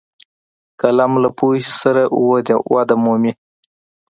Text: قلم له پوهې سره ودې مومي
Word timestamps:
قلم 0.81 1.13
له 1.23 1.29
پوهې 1.37 1.61
سره 1.81 2.01
ودې 2.71 2.95
مومي 3.03 3.31